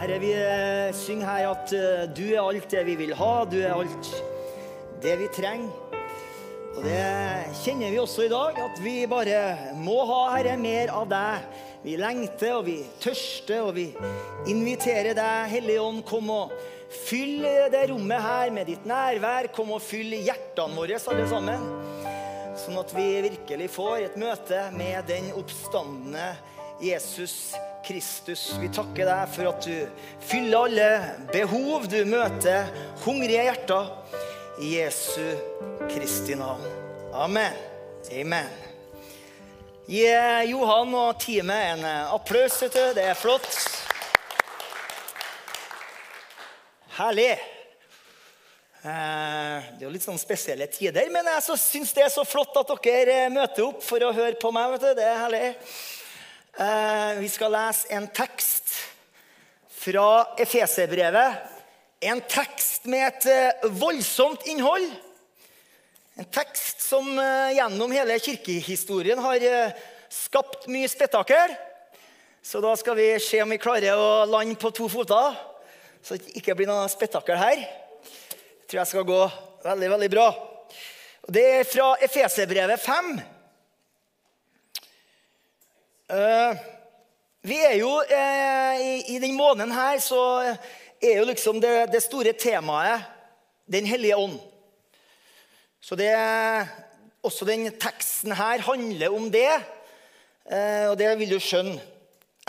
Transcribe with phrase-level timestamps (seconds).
[0.00, 3.58] Herre, vi eh, synger her at eh, du er alt det vi vil ha, du
[3.60, 4.08] er alt
[5.02, 5.74] det vi trenger.
[6.70, 7.02] Og det
[7.60, 11.44] kjenner vi også i dag, at vi bare må ha, Herre, mer av deg.
[11.84, 13.90] Vi lengter og vi tørster, og vi
[14.48, 16.54] inviterer deg, Hellige Ånd, kom og
[17.04, 19.50] fyll det rommet her med ditt nærvær.
[19.52, 21.66] Kom og fyll hjertene våre, alle sammen.
[22.56, 26.30] Sånn at vi virkelig får et møte med den oppstandende
[26.80, 27.69] Jesus Kristus.
[27.90, 30.90] Vi takker deg for at du fyller alle
[31.32, 31.88] behov.
[31.90, 32.68] Du møter
[33.02, 33.90] hungrige hjerter.
[34.62, 35.34] I Jesu
[35.90, 36.62] Kristi navn.
[37.16, 37.56] Amen.
[38.14, 38.50] Amen.
[39.90, 40.04] Gi
[40.52, 42.60] Johan og teamet en applaus.
[42.70, 43.48] Det er flott.
[47.00, 47.32] Herlig.
[48.84, 52.54] Eh, Det er jo litt sånn spesielle tider, men jeg syns det er så flott
[52.60, 54.76] at dere møter opp for å høre på meg.
[54.76, 54.94] vet du.
[54.94, 55.56] Det er herlig.
[56.60, 58.74] Eh, Vi skal lese en tekst
[59.72, 61.38] fra Efeserbrevet.
[62.00, 64.84] En tekst med et eh, voldsomt innhold.
[66.20, 69.46] En tekst som eh, gjennom hele kirkehistorien har
[70.12, 71.56] skapt mye spetakkel.
[72.44, 75.40] Så da skal vi se om vi klarer å lande på to foter,
[76.04, 77.64] så det ikke blir noe spetakkel her.
[77.64, 79.24] Jeg tror jeg skal gå
[79.64, 80.30] veldig, veldig bra.
[81.24, 83.14] Det er fra Efeserbrevet 5.
[86.10, 86.56] Eh,
[87.46, 92.00] vi er jo eh, i, I den måneden her så er jo liksom det, det
[92.02, 93.04] store temaet
[93.70, 94.34] Den hellige ånd.
[95.80, 96.10] Så det,
[97.22, 99.52] også den teksten her handler om det,
[100.50, 101.78] eh, og det vil du skjønne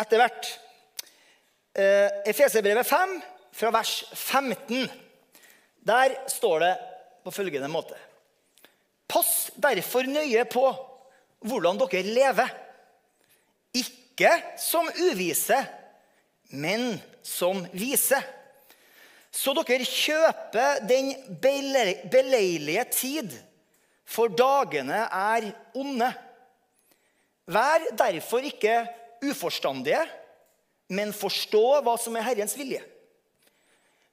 [0.01, 0.49] etter hvert.
[2.25, 3.13] Efeserbrevet 5,
[3.53, 4.89] fra vers 15.
[5.85, 6.73] Der står det
[7.21, 7.99] på følgende måte.
[9.05, 10.65] Pass derfor nøye på
[11.45, 12.49] hvordan dere lever.
[13.73, 15.57] Ikke som uvise,
[16.51, 18.19] men som vise.
[19.31, 21.13] Så dere kjøper den
[22.11, 23.35] beleilige tid,
[24.03, 25.47] for dagene er
[25.79, 26.09] onde.
[27.51, 28.83] Vær derfor ikke
[29.23, 30.01] uforstandige,
[30.91, 32.81] men forstå hva som er Herrens vilje.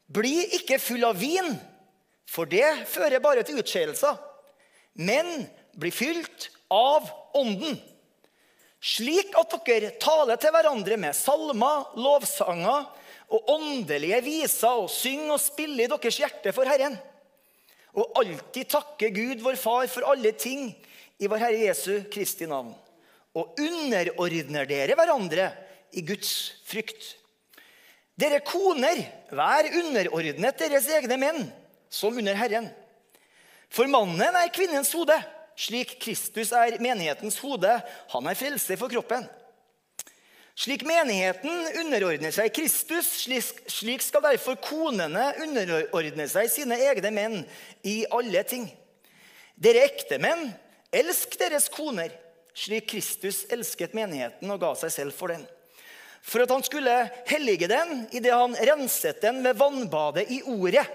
[0.09, 1.51] Bli ikke full av vin,
[2.29, 4.15] for det fører bare til utskeielser.
[4.99, 7.77] Men bli fylt av Ånden,
[8.81, 12.87] slik at dere taler til hverandre med salmer, lovsanger
[13.29, 16.97] og åndelige viser og synger og spiller i deres hjerte for Herren.
[17.99, 20.71] Og alltid takke Gud, vår Far, for alle ting
[21.19, 22.71] i vår Herre Jesu Kristi navn.
[23.37, 25.51] Og underordner dere hverandre
[25.99, 26.33] i Guds
[26.69, 27.15] frykt.
[28.19, 28.99] Dere koner,
[29.31, 31.45] vær underordnet deres egne menn,
[31.91, 32.69] som under Herren.
[33.71, 35.17] For mannen er kvinnens hode,
[35.59, 37.73] slik Kristus er menighetens hode.
[38.15, 39.27] Han er frelse for kroppen.
[40.59, 47.37] Slik menigheten underordner seg Kristus, slik, skal derfor konene underordne seg sine egne menn
[47.87, 48.67] i alle ting.
[49.55, 50.49] Dere ektemenn,
[50.91, 52.11] elsk deres koner,
[52.59, 55.47] slik Kristus elsket menigheten og ga seg selv for den.
[56.27, 56.97] For at han skulle
[57.31, 60.87] hellige den idet han renset den ved vannbadet i ordet.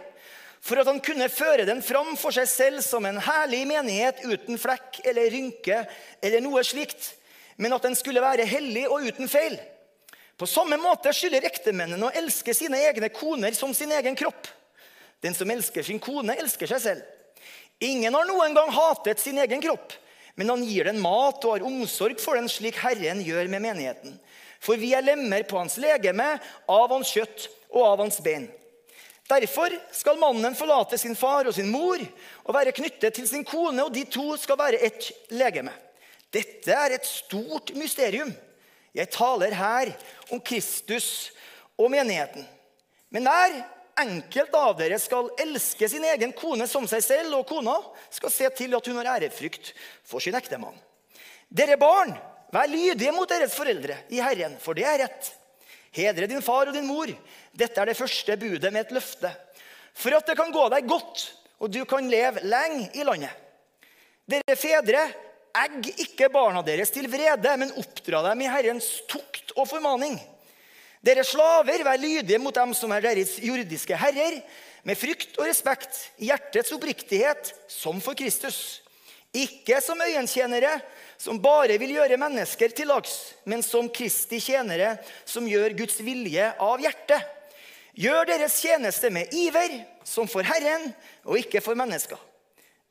[0.64, 4.60] For at han kunne føre den fram for seg selv som en herlig menighet uten
[4.60, 5.82] flekk eller rynke
[6.24, 7.10] eller noe slikt,
[7.60, 9.58] men at den skulle være hellig og uten feil.
[10.40, 14.48] På samme måte skylder ektemennene å elske sine egne koner som sin egen kropp.
[15.24, 17.04] Den som elsker sin kone, elsker seg selv.
[17.84, 19.94] Ingen har noen gang hatet sin egen kropp,
[20.40, 24.16] men han gir den mat og har omsorg for den slik Herren gjør med menigheten.
[24.64, 26.38] For vi er lemmer på hans legeme,
[26.72, 28.48] av hans kjøtt og av hans ben.
[29.34, 32.02] Derfor skal mannen forlate sin far og sin mor
[32.44, 35.74] og være knyttet til sin kone, og de to skal være ett legeme.
[36.34, 38.32] Dette er et stort mysterium.
[38.94, 39.94] Jeg taler her
[40.30, 41.32] om Kristus
[41.78, 42.46] og menigheten.
[43.14, 43.56] Men hver
[44.04, 47.76] enkelt av dere skal elske sin egen kone som seg selv, og kona
[48.14, 49.74] skal se til at hun har ærefrykt
[50.06, 50.78] for sin ektemann.
[51.50, 52.14] Dere barn,
[52.54, 55.34] vær lydige mot deres foreldre i Herren, for det er rett.
[55.94, 57.12] Hedre din far og din mor.
[57.54, 59.30] Dette er det første budet med et løfte.
[59.94, 61.28] For at det kan gå deg godt,
[61.62, 63.32] og du kan leve lenge i landet.
[64.26, 65.04] Dere fedre,
[65.54, 70.18] egg ikke barna deres til vrede, men oppdra dem i Herrens tukt og formaning.
[71.04, 74.40] Dere slaver, vær lydige mot dem som er deres jordiske herrer,
[74.88, 78.82] med frykt og respekt, i hjertets oppriktighet, som for Kristus.
[79.34, 80.78] Ikke som øyentjenere,
[81.24, 83.14] som bare vil gjøre mennesker til lags,
[83.48, 87.24] men som Kristi tjenere, som gjør Guds vilje av hjertet.
[87.96, 90.90] Gjør deres tjeneste med iver, som for Herren
[91.24, 92.20] og ikke for mennesker.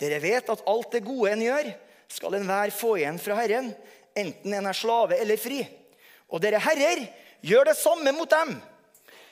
[0.00, 1.69] Dere vet at alt det gode en gjør,
[2.08, 3.69] skal enhver få igjen fra Herren,
[4.17, 5.61] enten en er slave eller fri.
[6.32, 7.05] Og dere herrer,
[7.44, 8.55] gjør det samme mot dem.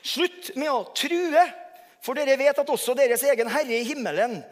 [0.05, 1.47] Slutt med å true,
[2.05, 4.43] for dere vet at også deres egen Herre i himmelen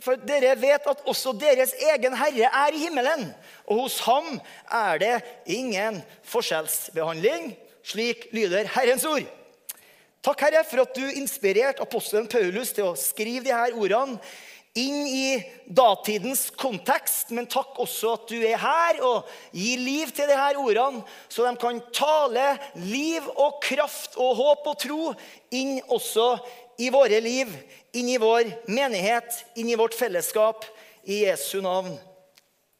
[0.00, 3.26] For dere vet at også deres egen Herre er i himmelen,
[3.66, 5.16] og hos ham er det
[5.46, 6.00] ingen
[6.30, 7.52] forskjellsbehandling.
[7.84, 9.26] Slik lyder Herrens ord.
[10.24, 14.20] Takk, Herre, for at du inspirerte apostelen Paulus til å skrive her ordene
[14.78, 20.30] inn i datidens kontekst, men takk også at du er her og gir liv til
[20.30, 22.46] disse ordene, så de kan tale
[22.78, 25.14] liv og kraft og håp og tro
[25.50, 26.28] inn også
[26.80, 27.50] i våre liv,
[27.92, 30.64] inn i vår menighet, inn i vårt fellesskap.
[31.04, 31.94] I Jesu navn.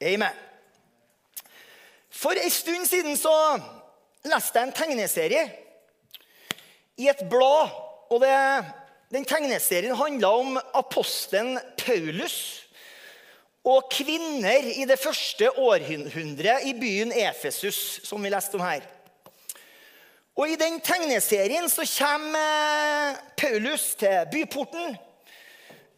[0.05, 0.37] Amen.
[2.13, 3.33] For en stund siden så
[4.29, 5.45] leste jeg en tegneserie
[7.01, 7.73] i et blad.
[8.11, 8.35] og det
[9.11, 12.35] den tegneserien handla om apostelen Paulus
[13.67, 18.87] og kvinner i det første århundret i byen Efesus, som vi leste om her.
[20.41, 24.95] Og I den tegneserien så kommer Paulus til byporten.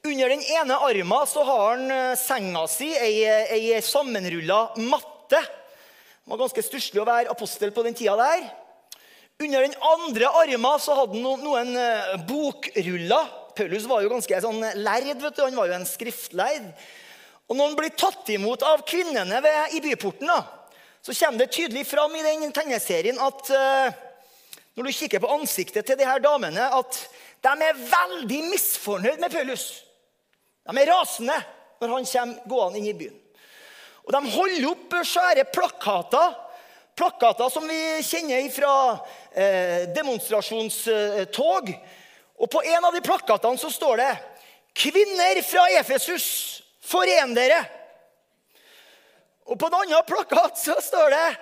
[0.02, 3.22] Under den ene armen så har han eh, senga si, ei,
[3.54, 5.38] ei sammenrulla matte.
[5.38, 8.42] Det var ganske stusslig å være apostel på den tida der.
[9.46, 13.32] Under den andre armen så hadde han noen eh, bokruller.
[13.54, 15.10] Paulus var jo ganske sånn lærd.
[15.22, 15.46] vet du.
[15.46, 16.70] Han var jo en skriftleid.
[17.46, 20.42] Og når han blir tatt imot av kvinnene ved, i byporten, da,
[20.98, 24.02] så kommer det tydelig fram i den tegneserien at uh,
[24.76, 27.00] når du kikker på ansiktet til de her damene, at
[27.42, 29.66] de er veldig misfornøyd med Paulus.
[30.64, 31.36] De er rasende
[31.82, 33.18] når han kommer gående inn i byen.
[34.06, 36.38] Og De holder opp svære plakater
[36.96, 38.72] plakater som vi kjenner fra
[39.32, 41.72] eh, demonstrasjonstog.
[42.38, 44.12] Og På en av de plakatene så står det
[44.72, 47.64] 'Kvinner fra Efesus, foren dere'.
[49.44, 51.36] Og på en annen plakat så står det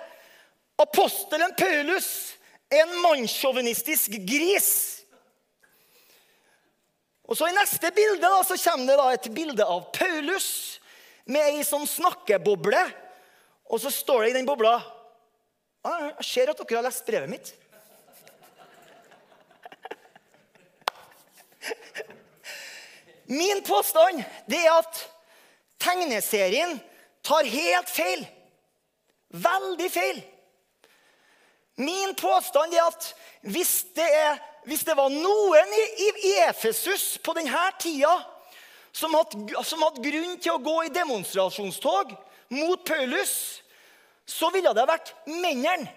[0.77, 2.35] 'Apostelen Paulus,
[2.71, 5.01] en mannssjåvinistisk gris'.
[7.27, 10.79] Og så I neste bilde da, så kommer det da et bilde av Paulus
[11.31, 12.81] med ei sånn snakkeboble.
[13.71, 14.79] Og så står det i den bobla
[15.81, 17.47] Ah, jeg ser at dere har lest brevet mitt.
[23.31, 24.99] Min påstand det er at
[25.81, 26.75] tegneserien
[27.25, 28.27] tar helt feil.
[29.31, 30.21] Veldig feil.
[31.81, 33.07] Min påstand er at
[33.41, 34.37] hvis det, er,
[34.69, 38.11] hvis det var noen i, i, i, Efesus på denne tida
[38.93, 42.13] som hadde, som hadde grunn til å gå i demonstrasjonstog
[42.53, 43.33] mot Paulus,
[44.27, 45.89] så ville det vært mennene.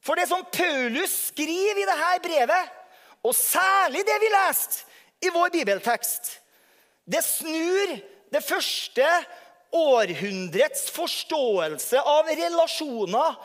[0.00, 2.74] For det som Paulus skriver i dette brevet,
[3.26, 6.30] og særlig det vi leste i vår bibeltekst,
[7.04, 7.98] det snur
[8.32, 9.04] det første
[9.74, 13.36] århundrets forståelse av relasjoner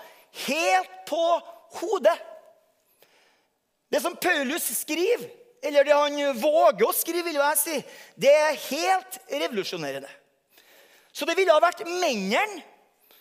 [0.48, 1.24] helt på
[1.80, 2.18] hodet.
[3.90, 5.30] Det som Paulus skriver,
[5.64, 7.76] eller det han våger å skrive, vil jeg si,
[8.20, 10.10] det er helt revolusjonerende.
[11.14, 12.64] Så det ville ha vært mennene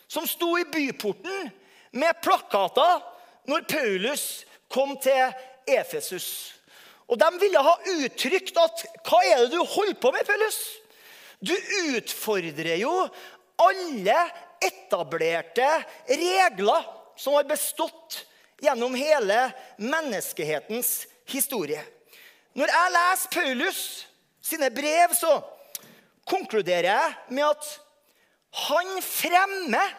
[0.08, 1.50] som sto i byporten
[1.92, 3.02] med plakater
[3.48, 4.24] når Paulus
[4.72, 5.28] kom til
[5.68, 6.54] Efesus.
[7.12, 10.58] Og De ville ha uttrykt at Hva er det du holder på med, Paulus?
[11.42, 11.52] Du
[11.92, 12.92] utfordrer jo
[13.60, 14.18] alle
[14.62, 15.68] etablerte
[16.08, 16.86] regler
[17.16, 18.22] som har bestått
[18.62, 21.82] gjennom hele menneskehetens historie.
[22.52, 23.80] Når jeg leser Paulus
[24.44, 25.40] sine brev, så
[26.28, 27.68] konkluderer jeg med at
[28.68, 29.94] han fremmer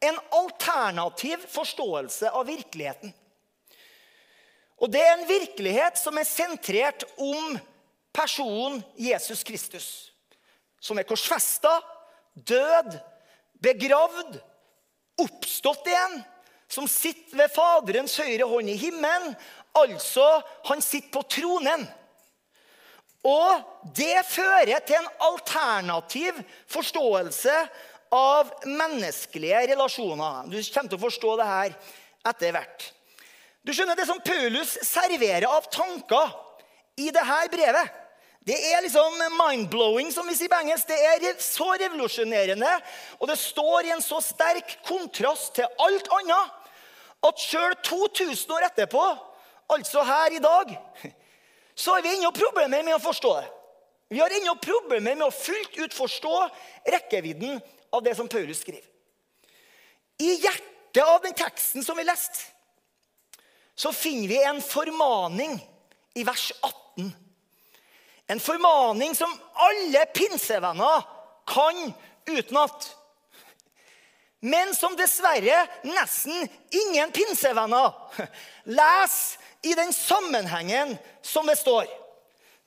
[0.00, 3.12] en alternativ forståelse av virkeligheten.
[4.78, 7.58] Og det er en virkelighet som er sentrert om
[8.14, 9.88] personen Jesus Kristus.
[10.80, 11.72] Som er korsfesta,
[12.34, 12.94] død,
[13.58, 14.38] begravd,
[15.18, 16.20] oppstått igjen.
[16.68, 19.36] Som sitter ved Faderens høyre hånd i himmelen.
[19.78, 20.26] Altså,
[20.68, 21.86] han sitter på tronen.
[23.26, 26.38] Og det fører til en alternativ
[26.70, 27.54] forståelse
[28.14, 30.46] av menneskelige relasjoner.
[30.48, 31.74] Du kommer til å forstå det her
[32.30, 32.90] etter hvert.
[33.66, 36.30] Du skjønner Det som Paulus serverer av tanker
[36.96, 37.96] i dette brevet,
[38.48, 40.88] det er liksom mind-blowing, som vi sier på engelsk.
[40.88, 42.70] Det er så revolusjonerende,
[43.20, 46.54] og det står i en så sterk kontrast til alt annet
[47.26, 49.04] at sjøl 2000 år etterpå,
[49.74, 50.74] altså her i dag,
[51.82, 53.48] så har vi ennå problemer med å forstå det.
[54.08, 56.36] Vi har ennå problemer med å fullt ut forstå
[56.94, 57.58] rekkevidden
[57.92, 58.86] av det som Paulus skriver.
[60.18, 62.40] I hjertet av den teksten som vi leste,
[63.78, 65.58] så finner vi en formaning
[66.18, 67.12] i vers 18.
[68.28, 71.04] En formaning som alle pinsevenner
[71.46, 71.92] kan
[72.26, 72.88] utenat.
[74.40, 77.92] Men som dessverre nesten ingen pinsevenner
[78.64, 81.88] leser i den sammenhengen som det står.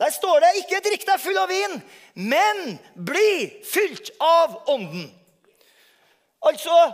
[0.02, 1.82] Der står det 'ikke drikk deg full av vin,
[2.14, 5.12] men bli fylt av ånden'.
[6.42, 6.94] Altså,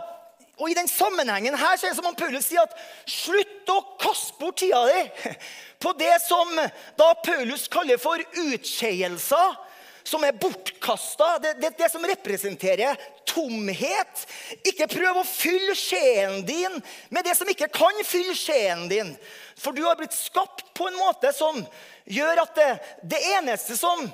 [0.58, 2.74] og I den sammenhengen her så er det som om Paulus sier at
[3.06, 5.34] slutt å kaste bort tida di
[5.82, 6.50] på det som
[6.98, 9.56] da Paulus kaller for utskeielser,
[10.04, 11.38] som er bortkasta.
[11.38, 14.24] Det, det, det som representerer tomhet.
[14.66, 16.80] Ikke prøv å fylle skjeen din
[17.14, 19.12] med det som ikke kan fylle skjeen din.
[19.58, 21.60] For du har blitt skapt på en måte som
[22.08, 22.70] gjør at det,
[23.14, 24.06] det eneste som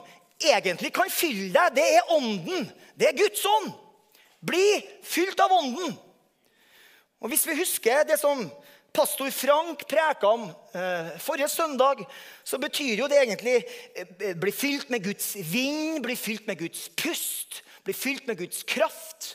[0.43, 2.69] egentlig kan fylle deg, det er ånden.
[2.99, 3.73] Det er Guds ånd.
[4.45, 4.67] Bli
[5.07, 5.95] fylt av ånden.
[7.25, 8.43] Og Hvis vi husker det som
[8.95, 12.05] pastor Frank preka om eh, forrige søndag,
[12.45, 13.57] så betyr jo det egentlig
[13.97, 18.63] eh, bli fylt med Guds vind, bli fylt med Guds pust, bli fylt med Guds
[18.63, 19.35] kraft,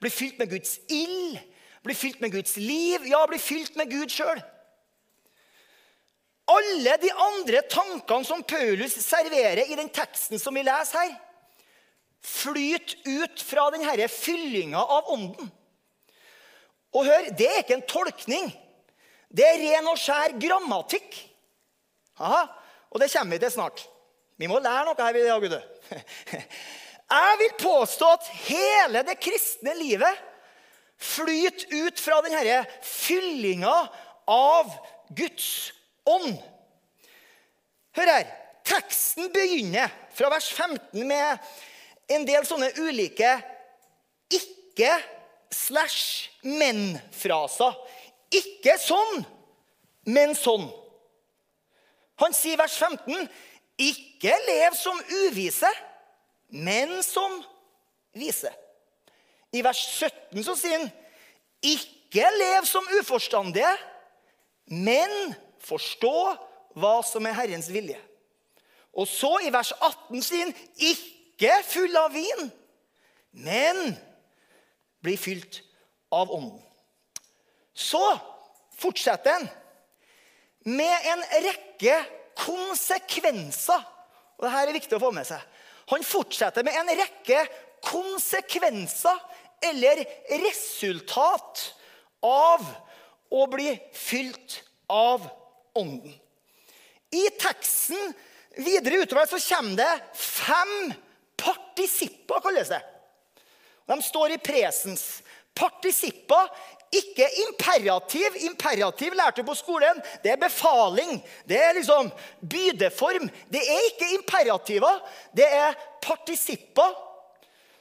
[0.00, 1.38] bli fylt med Guds ild,
[1.84, 3.06] bli fylt med Guds liv.
[3.08, 4.40] Ja, bli fylt med Gud sjøl.
[6.50, 11.12] Alle de andre tankene som Paulus serverer i den teksten som vi leser her,
[12.20, 15.52] flyter ut fra denne fyllinga av ånden.
[16.90, 18.50] Og hør, det er ikke en tolkning.
[19.30, 21.14] Det er ren og skjær grammatikk.
[22.20, 22.42] Aha,
[22.90, 23.84] og det kommer vi til snart.
[24.40, 25.16] Vi må lære noe her.
[25.16, 25.54] i dag, Gud.
[27.10, 30.26] Jeg vil påstå at hele det kristne livet
[31.00, 33.74] flyter ut fra denne fyllinga
[34.30, 34.70] av
[35.16, 35.72] Guds
[36.06, 36.36] ånd.
[37.96, 38.36] Hør her.
[38.70, 41.40] Teksten begynner fra vers 15 med
[42.14, 43.32] en del sånne ulike
[44.30, 44.92] ikke
[45.50, 47.74] slash men-fraser.
[48.30, 49.24] Ikke sånn,
[50.06, 50.68] men sånn.
[52.22, 53.26] Han sier vers 15.:
[53.80, 55.70] Ikke lev som uvise
[56.50, 57.40] men som
[58.16, 58.50] vise.
[59.52, 60.90] I vers 17 så sier han,
[61.62, 63.72] 'Ikke lev som uforstandige,
[64.66, 66.36] men forstå
[66.74, 68.00] hva som er Herrens vilje.'
[68.92, 72.52] Og så i vers 18 sier han, 'Ikke full av vin,
[73.32, 73.96] men
[75.02, 75.62] bli fylt
[76.12, 76.62] av Ånden'.
[77.74, 78.18] Så
[78.78, 79.48] fortsetter han
[80.64, 81.96] med en rekke
[82.36, 83.80] konsekvenser.
[84.38, 85.40] Og Dette er viktig å få med seg.
[85.90, 87.44] Han fortsetter med en rekke
[87.84, 89.18] konsekvenser
[89.70, 90.04] eller
[90.40, 91.62] resultat
[92.24, 92.64] av
[93.30, 95.26] å bli fylt av
[95.74, 96.14] Ånden.
[97.14, 98.12] I teksten
[98.58, 100.92] videre utover så kommer det fem
[101.38, 102.80] partisipper, kalles det.
[103.86, 105.04] De står i presens.
[105.54, 106.50] Partisipper
[106.90, 108.36] ikke imperativ.
[108.46, 110.00] Imperativ lærte på skolen.
[110.22, 111.20] Det er befaling.
[111.46, 113.30] Det er liksom bydeform.
[113.50, 114.98] Det er ikke imperativer.
[115.36, 116.96] Det er partisipper,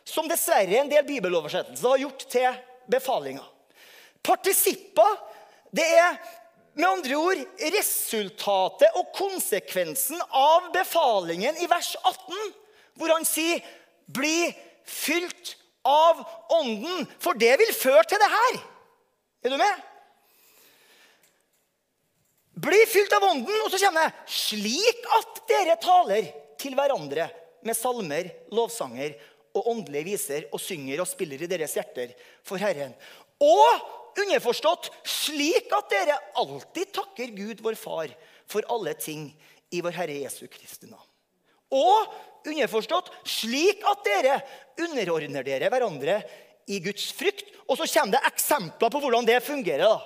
[0.06, 3.46] som dessverre en del bibeloversettelser har gjort til befalinger.
[4.26, 5.18] Partisipper,
[5.72, 6.18] det er
[6.74, 7.42] med andre ord
[7.76, 12.36] resultatet og konsekvensen av befalingen i vers 18,
[13.00, 13.62] hvor han sier
[14.10, 14.54] 'bli
[14.86, 18.60] fylt av Ånden', for det vil føre til det her.
[19.44, 19.86] Er du med?
[22.60, 26.26] Bli fylt av Ånden, og så kommer det 'slik at dere taler
[26.60, 27.30] til hverandre
[27.64, 29.16] med salmer, lovsanger
[29.56, 32.12] og åndelige viser og synger og spiller i deres hjerter
[32.44, 32.98] for Herren'.
[33.40, 38.12] Og underforstått slik at dere alltid takker Gud, vår Far,
[38.46, 39.30] for alle ting
[39.72, 41.08] i vår Herre Jesu Kristi navn.
[41.72, 44.42] Og underforstått slik at dere
[44.82, 46.20] underordner dere hverandre
[46.70, 47.50] i Guds frykt.
[47.70, 49.86] Og så kommer det eksempler på hvordan det fungerer.
[49.86, 50.00] da.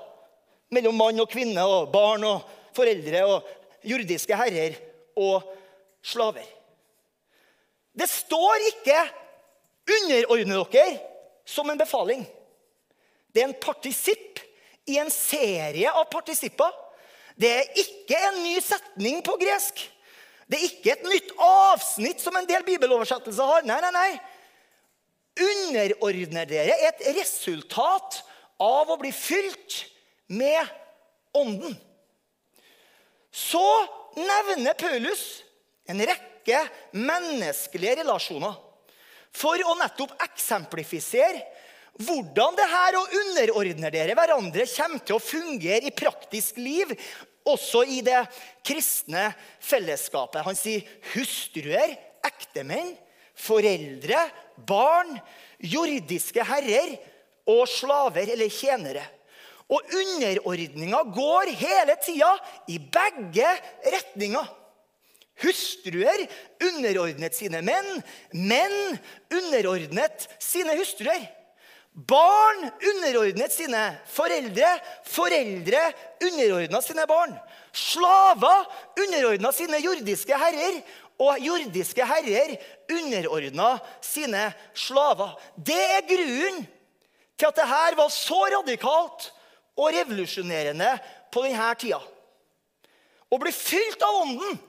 [0.73, 2.43] Mellom mann og kvinne og barn og
[2.75, 3.49] foreldre og
[3.85, 4.79] jordiske herrer
[5.19, 5.43] og
[6.03, 6.47] slaver.
[7.93, 8.99] Det står ikke
[9.85, 10.99] 'underordne dere'
[11.45, 12.25] som en befaling.
[13.33, 14.39] Det er en partisipp
[14.87, 16.71] i en serie av partisipper.
[17.35, 19.91] Det er ikke en ny setning på gresk.
[20.47, 23.61] Det er ikke et nytt avsnitt som en del bibeloversettelser har.
[23.61, 24.19] Nei, nei, nei
[25.39, 28.21] underordner dere et resultat
[28.61, 29.83] av å bli fylt
[30.33, 30.79] med
[31.33, 31.73] Ånden.
[33.33, 33.65] Så
[34.13, 35.41] nevner Paulus
[35.89, 36.59] en rekke
[36.93, 38.53] menneskelige relasjoner
[39.33, 41.41] for å nettopp eksemplifisere
[41.97, 46.93] hvordan det her å underordne dere hverandre kommer til å fungere i praktisk liv,
[47.45, 48.21] også i det
[48.65, 49.27] kristne
[49.61, 50.41] fellesskapet.
[50.45, 52.93] Han sier hustruer, ektemenn,
[53.37, 54.21] foreldre,
[54.57, 55.17] barn,
[55.59, 56.95] jordiske herrer
[57.49, 59.03] og slaver eller tjenere.
[59.71, 62.33] Og underordninga går hele tida
[62.69, 63.47] i begge
[63.95, 64.49] retninger.
[65.43, 66.27] Hustruer
[66.61, 68.03] underordnet sine menn,
[68.37, 68.99] menn
[69.33, 71.23] underordnet sine hustruer.
[71.93, 74.79] Barn underordnet sine foreldre.
[75.05, 75.81] Foreldre
[76.23, 77.35] underordna sine barn.
[77.73, 78.65] Slaver
[78.97, 80.81] underordna sine jordiske herrer.
[81.21, 82.55] Og jordiske herrer
[82.91, 85.37] underordna sine slaver.
[85.57, 86.65] Det er grunnen
[87.37, 89.29] til at dette var så radikalt
[89.77, 90.89] og revolusjonerende
[91.33, 92.01] på denne tida.
[93.33, 94.59] Å bli fylt av Ånden,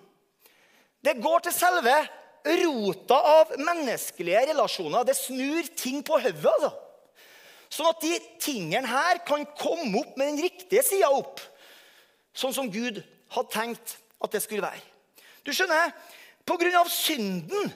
[1.04, 1.96] det går til selve
[2.44, 5.04] rota av menneskelige relasjoner.
[5.04, 6.44] Det snur ting på hodet.
[6.48, 6.72] Altså.
[7.74, 11.42] Sånn at de tingene her kan komme opp med den riktige sida opp.
[12.34, 13.00] Sånn som Gud
[13.34, 14.82] hadde tenkt at det skulle være.
[15.42, 15.90] Du skjønner,
[16.46, 17.72] på grunn av synden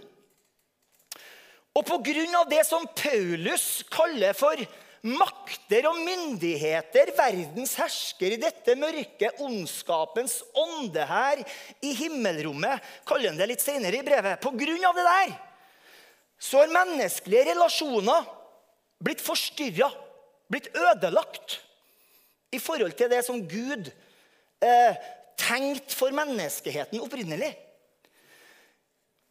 [1.77, 4.61] og på grunn av det som Paulus kaller for
[5.07, 11.43] makter og myndigheter, verdens hersker i dette mørke, ondskapens ånde her
[11.87, 14.43] i himmelrommet, kaller han det litt senere i brevet.
[14.43, 15.37] På grunn av det der
[16.39, 18.27] så har menneskelige relasjoner
[19.03, 19.89] blitt forstyrra,
[20.51, 21.61] blitt ødelagt
[22.53, 23.91] i forhold til det som Gud
[24.65, 25.01] eh,
[25.39, 27.53] tenkte for menneskeheten opprinnelig.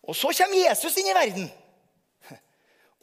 [0.08, 1.50] Og så kommer Jesus inn i verden.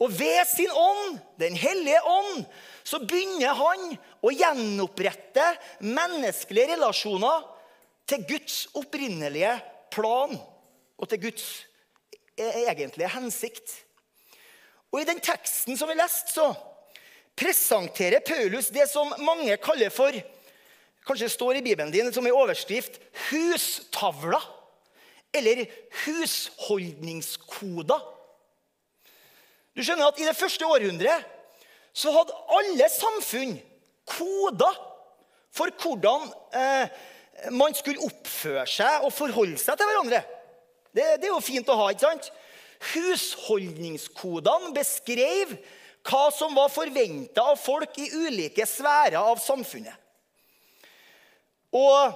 [0.01, 2.45] Og ved sin ånd, Den hellige ånd,
[2.83, 5.45] så begynner han å gjenopprette
[5.83, 7.45] menneskelige relasjoner
[8.07, 9.53] til Guds opprinnelige
[9.93, 10.35] plan
[10.95, 11.47] og til Guds
[12.37, 13.84] e- egentlige hensikt.
[14.93, 16.53] Og I den teksten som vi leste, så
[17.35, 20.11] presenterer Paulus det som mange kaller for
[21.05, 22.99] Kanskje det står i Bibelen din som en overskrift
[23.29, 24.41] 'hustavla'
[25.33, 25.65] eller
[26.01, 28.01] 'husholdningskoder'.
[29.75, 31.23] Du skjønner at I det første århundret
[31.93, 33.61] så hadde alle samfunn
[34.05, 34.95] koder
[35.55, 36.21] for hvordan
[36.55, 36.87] eh,
[37.51, 40.21] man skulle oppføre seg og forholde seg til hverandre.
[40.95, 41.89] Det, det, er jo fint å ha.
[41.91, 42.31] ikke sant?
[42.93, 45.55] Husholdningskodene beskrev
[46.05, 49.95] hva som var forventa av folk i ulike sfærer av samfunnet.
[51.75, 52.13] Og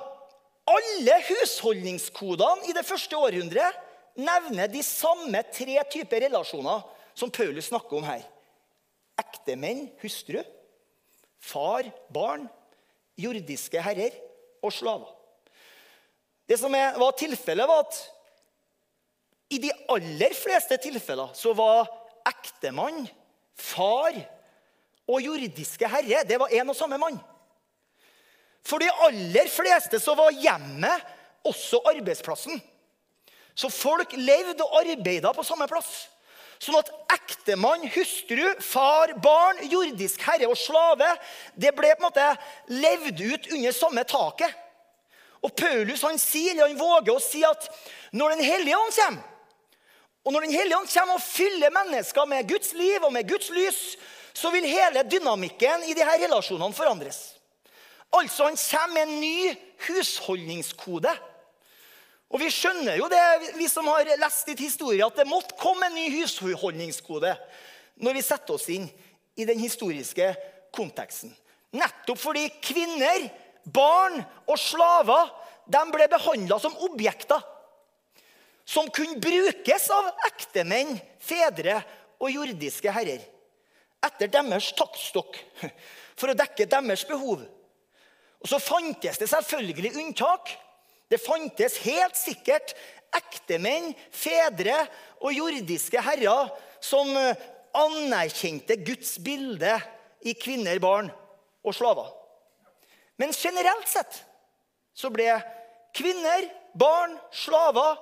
[0.69, 3.86] alle husholdningskodene i det første århundret
[4.19, 6.86] nevner de samme tre typer relasjoner
[7.17, 8.23] som Paulus snakker om her.
[9.19, 10.39] Ektemenn, hustru,
[11.39, 12.45] far, barn,
[13.19, 14.15] jordiske herrer
[14.63, 15.10] og slaver.
[16.49, 17.97] Det som var tilfellet, var at
[19.49, 21.89] i de aller fleste tilfeller så var
[22.29, 23.07] ektemann,
[23.57, 24.13] far
[25.09, 27.17] og jordiske herre det var en og samme mann.
[28.65, 31.07] For de aller fleste så var hjemmet
[31.47, 32.59] også arbeidsplassen.
[33.57, 36.07] Så folk levde og arbeida på samme plass.
[36.59, 41.07] Sånn at ektemann, hustru, far, barn, jordisk herre og slave
[41.55, 42.25] det ble på en måte
[42.75, 44.51] levd ut under samme taket.
[45.39, 47.69] Og Paulus han sier, eller han våger å si at
[48.12, 49.38] når Den hellige ånd kommer,
[50.25, 53.49] og når Den hellige ånd kommer og fyller mennesker med Guds liv og med Guds
[53.49, 53.97] lys,
[54.34, 57.19] så vil hele dynamikken i disse relasjonene forandres.
[58.13, 59.55] Altså, Han kommer med en ny
[59.88, 61.12] husholdningskode.
[62.29, 65.88] Og Vi skjønner jo det, vi som har lest litt historie, at det måtte komme
[65.88, 67.36] en ny husholdningskode
[67.99, 68.86] når vi setter oss inn
[69.36, 70.36] i den historiske
[70.75, 71.34] konteksten.
[71.75, 73.27] Nettopp fordi kvinner,
[73.65, 75.32] barn og slaver
[75.69, 77.41] de ble behandla som objekter.
[78.69, 81.79] Som kunne brukes av ektemenn, fedre
[82.21, 83.23] og jordiske herrer.
[84.05, 85.39] Etter deres taktstokk.
[86.19, 87.41] For å dekke deres behov.
[88.39, 90.51] Og Så fantes det selvfølgelig unntak.
[91.10, 92.75] Det fantes helt sikkert
[93.17, 94.84] ektemenn, fedre
[95.17, 96.51] og jordiske herrer
[96.84, 97.10] som
[97.73, 99.73] anerkjente Guds bilde
[100.21, 101.10] i kvinner, barn
[101.65, 102.12] og slaver.
[103.17, 104.21] Men generelt sett
[104.93, 105.32] så ble
[105.97, 106.45] kvinner,
[106.77, 107.97] barn, slaver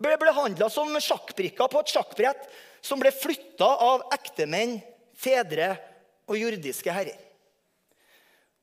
[0.00, 2.46] ble behandla som sjakkbrikker på et sjakkbrett
[2.84, 4.78] som ble flytta av ektemenn,
[5.20, 5.74] fedre
[6.30, 7.18] og jordiske herrer.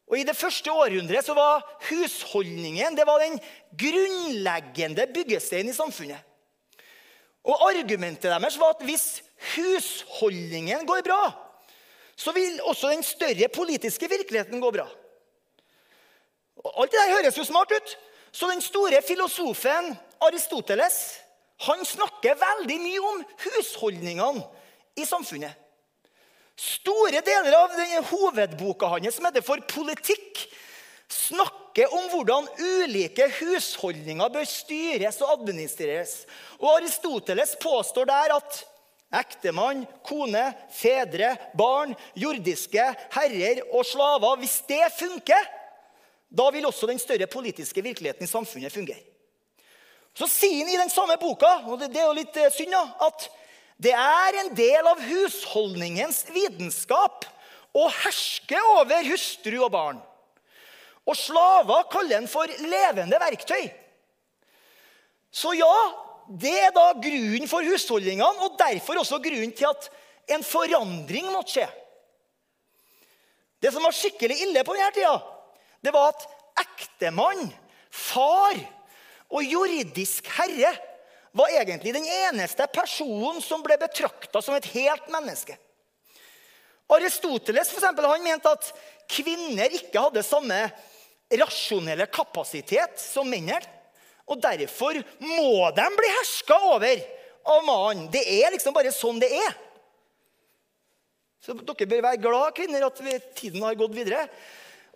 [0.08, 3.36] Og I det første århundret så var husholdningen det var den
[3.78, 6.22] grunnleggende byggesteinen i samfunnet.
[7.48, 9.22] Og Argumentet deres var at hvis
[9.54, 11.22] husholdningen går bra,
[12.18, 14.88] så vil også den større politiske virkeligheten gå bra.
[16.64, 17.94] Og alt det der høres jo smart ut.
[18.32, 21.20] Så den store filosofen Aristoteles
[21.66, 24.44] han snakker veldig mye om husholdningene
[24.98, 25.56] i samfunnet.
[26.58, 30.48] Store deler av denne hovedboka hans, som heter For politikk,
[31.08, 36.24] snakker om hvordan ulike husholdninger bør styres og administreres.
[36.58, 38.64] Og Aristoteles påstår der at
[39.22, 45.54] ektemann, kone, fedre, barn, jordiske herrer og slaver Hvis det funker,
[46.28, 49.17] da vil også den større politiske virkeligheten i samfunnet fungere.
[50.18, 53.28] Så sier han i den samme boka, og det er jo litt synd, da, at
[53.78, 57.28] det er en del av husholdningens vitenskap
[57.78, 60.00] å herske over hustru og barn.
[61.08, 63.68] Og slaver kaller han for levende verktøy.
[65.30, 65.74] Så ja,
[66.28, 69.86] det er da grunnen for husholdningene, og derfor også grunnen til at
[70.34, 71.68] en forandring måtte skje.
[73.62, 75.14] Det som var skikkelig ille på denne tida,
[75.86, 76.26] det var at
[76.66, 77.46] ektemann,
[77.94, 78.58] far
[79.28, 80.72] og jordisk herre
[81.38, 85.58] var egentlig den eneste personen som ble betrakta som et helt menneske.
[86.88, 88.70] Aristoteles for eksempel, han mente at
[89.12, 90.62] kvinner ikke hadde samme
[91.42, 93.60] rasjonelle kapasitet som mennene.
[94.28, 97.04] Og derfor må de bli herska over
[97.48, 98.08] av mannen.
[98.12, 99.54] Det er liksom bare sånn det er.
[101.44, 103.00] Så dere bør være glad, kvinner, at
[103.38, 104.26] tiden har gått videre.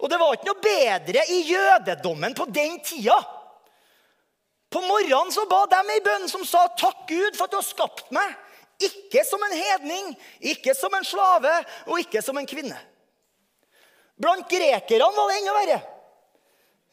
[0.01, 3.19] Og det var ikke noe bedre i jødedommen på den tida.
[4.71, 7.67] På morgenen så ba de ei bønn som sa, 'Takk, Gud, for at du har
[7.67, 8.37] skapt meg.'
[8.81, 11.51] Ikke som en hedning, ikke som en slave
[11.85, 12.77] og ikke som en kvinne.
[14.17, 15.81] Blant grekerne var det enda verre.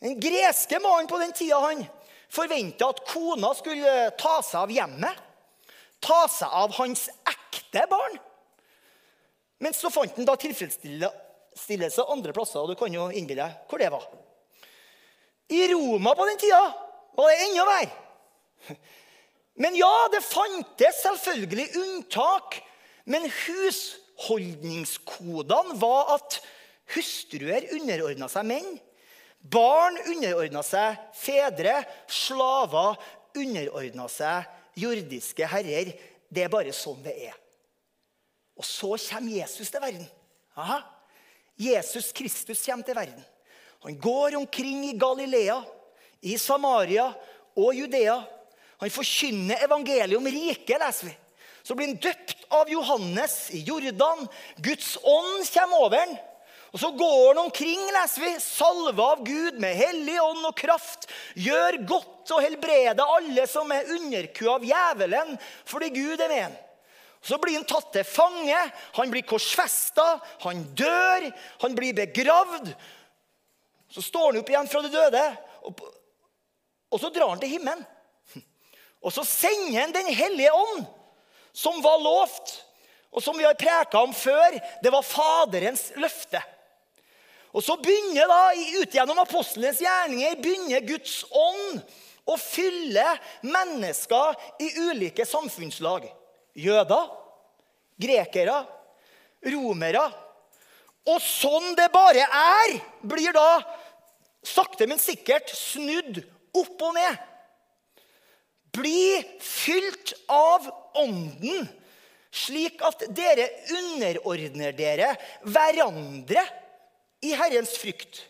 [0.04, 1.80] Den greske mannen på den tida han
[2.28, 5.22] forventa at kona skulle ta seg av hjemmet.
[6.04, 8.18] Ta seg av hans ekte barn.
[9.64, 13.88] Men så fant han da tilfredsstillelse andre plasser, og du kan jo innbille hvor det
[13.90, 14.04] var.
[15.48, 16.60] I Roma på den tida
[17.18, 17.94] var det er enda verre.
[19.58, 22.62] Men ja, det fantes selvfølgelig unntak.
[23.08, 26.40] Men husholdningskodene var at
[26.94, 28.80] hustruer underordna seg menn.
[29.38, 31.84] Barn underordna seg fedre.
[32.06, 32.96] Slaver
[33.38, 34.44] underordna seg
[34.78, 35.92] jordiske herrer.
[36.28, 37.36] Det er bare sånn det er.
[38.58, 40.06] Og så kommer Jesus til verden.
[40.58, 40.82] Aha.
[41.58, 43.24] Jesus Kristus kommer til verden.
[43.86, 45.60] Han går omkring i Galilea,
[46.20, 47.08] i Samaria
[47.58, 48.18] og Judea.
[48.78, 51.16] Han forkynner evangeliet om riket, leser vi.
[51.62, 54.24] Så blir han døpt av Johannes i Jordan.
[54.64, 56.14] Guds ånd kommer over ham.
[56.72, 61.08] Og Så går han omkring, leser vi, salva av Gud med hellig ånd og kraft.
[61.34, 65.36] Gjør godt og helbreder alle som er underkua av djevelen,
[65.68, 66.56] fordi Gud er med ham.
[67.24, 68.58] Så blir han tatt til fange,
[68.94, 70.06] han blir korsfesta,
[70.44, 71.26] han dør,
[71.64, 72.70] han blir begravd.
[73.90, 75.24] Så står han opp igjen fra de døde,
[75.66, 75.82] og,
[76.88, 77.84] og så drar han til himmelen.
[79.04, 80.86] Og så sender han Den hellige ånd,
[81.52, 82.54] som var lovt,
[83.14, 84.56] og som vi har preka om før.
[84.82, 86.40] Det var Faderens løfte.
[87.56, 88.42] Og så begynner da,
[88.82, 91.80] ut gjennom apostlenes gjerninger begynner Guds ånd
[92.28, 93.06] å fylle
[93.46, 96.04] mennesker i ulike samfunnslag.
[96.58, 97.08] Jøder,
[97.98, 98.60] grekere,
[99.48, 100.04] romere.
[101.08, 103.62] Og sånn det bare er, blir da
[104.44, 106.20] sakte, men sikkert snudd
[106.56, 107.18] opp og ned.
[108.78, 111.66] Bli fylt av Ånden,
[112.30, 115.12] slik at dere underordner dere
[115.46, 116.42] hverandre
[117.24, 118.22] i Herrens frykt.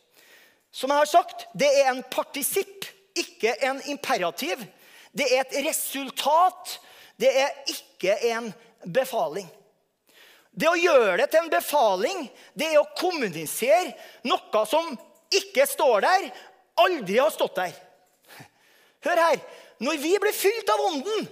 [0.70, 2.87] Som jeg har sagt, det er en partisipp,
[3.18, 4.61] ikke en imperativ.
[5.12, 6.78] Det er et resultat.
[7.18, 8.52] Det er ikke en
[8.87, 9.48] befaling.
[10.59, 12.24] Det å gjøre det til en befaling,
[12.59, 13.92] det er å kommunisere
[14.26, 14.90] noe som
[15.35, 16.31] ikke står der,
[16.83, 17.74] aldri har stått der.
[19.09, 19.40] Hør her.
[19.81, 21.29] Når vi blir fylt av Ånden,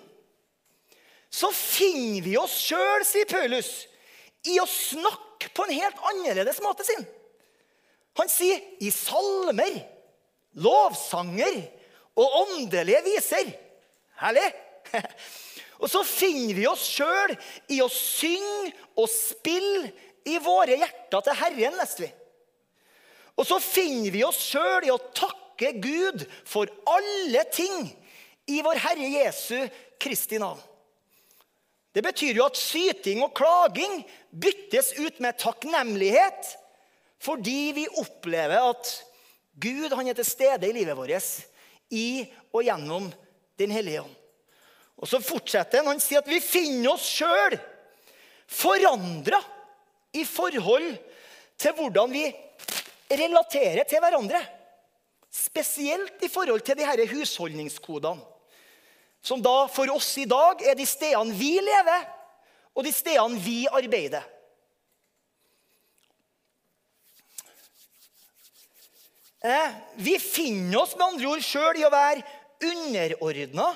[1.36, 3.84] så finner vi oss sjøl, sier Paulus,
[4.46, 7.02] i å snakke på en helt annerledes måte sin.
[8.16, 9.80] Han sier i salmer,
[10.56, 11.58] lovsanger
[12.16, 13.50] og åndelige viser.
[14.22, 14.46] Herlig!
[15.82, 17.34] Og så finner vi oss sjøl
[17.74, 19.90] i å synge og spille
[20.24, 22.08] i våre hjerter til Herren, leste vi.
[23.36, 27.90] Og så finner vi oss sjøl i å takke Gud for alle ting
[28.46, 30.60] i vår Herre Jesu Kristi navn.
[31.96, 36.56] Det betyr jo at syting og klaging byttes ut med takknemlighet
[37.24, 38.90] fordi vi opplever at
[39.56, 41.30] Gud han er til stede i livet vårt
[41.90, 43.08] i og gjennom
[43.56, 44.16] Den hellige ånd.
[45.00, 45.94] Og Så fortsetter han.
[45.94, 47.56] Han sier at vi finner oss sjøl
[48.46, 49.40] forandra
[50.12, 50.90] i forhold
[51.56, 52.26] til hvordan vi
[53.08, 54.42] relaterer til hverandre.
[55.36, 58.24] Spesielt i forhold til de disse husholdningskodene.
[59.26, 62.04] Som da for oss i dag er de stedene vi lever,
[62.76, 64.22] og de stedene vi arbeider.
[69.46, 72.22] Eh, vi finner oss med andre ord sjøl i å være
[72.66, 73.66] underordna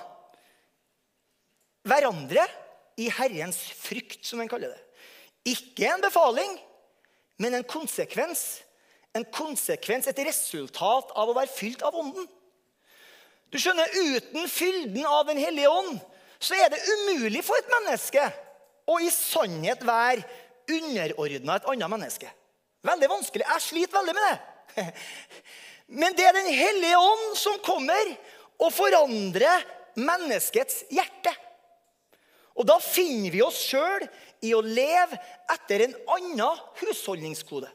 [1.86, 2.46] hverandre
[3.00, 4.80] i Herrens frykt, som en kaller det.
[5.52, 6.56] Ikke en befaling,
[7.40, 8.62] men en konsekvens.
[9.16, 12.28] En konsekvens, et resultat av å være fylt av Ånden.
[13.50, 15.98] Du skjønner, Uten fylden av Den hellige ånd
[16.40, 18.22] så er det umulig for et menneske
[18.88, 20.22] å i sannhet være
[20.70, 22.30] underordna et annet menneske.
[22.86, 23.44] Veldig vanskelig.
[23.44, 24.86] Jeg sliter veldig med det.
[26.00, 28.14] Men det er Den hellige ånd som kommer
[28.60, 29.66] og forandrer
[29.98, 31.34] menneskets hjerte.
[32.56, 34.06] Og da finner vi oss sjøl
[34.44, 35.18] i å leve
[35.52, 37.68] etter en annen husholdningskode.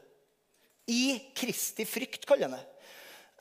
[0.87, 2.65] I Kristi frykt, kaller jeg det.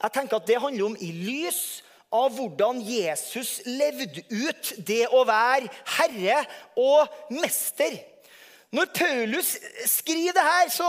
[0.02, 1.83] Jeg tenker at Det handler om i lys
[2.14, 6.42] av hvordan Jesus levde ut det å være herre
[6.78, 7.96] og mester.
[8.74, 9.54] Når Paulus
[9.87, 10.88] skriver det her, så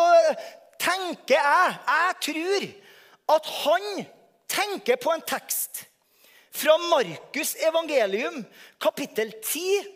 [0.82, 2.68] tenker jeg, jeg tror,
[3.36, 3.86] at han
[4.50, 5.86] tenker på en tekst
[6.56, 8.44] fra Markus evangelium,
[8.82, 9.88] kapittel 10,